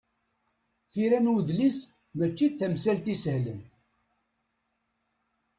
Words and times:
Tira 0.91 1.19
n 1.19 1.29
udlis 1.35 1.79
mačči 2.17 2.47
d 2.49 2.53
tamsalt 2.59 3.05
isehlen. 3.13 3.61